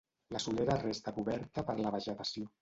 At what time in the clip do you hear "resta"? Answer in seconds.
0.83-1.13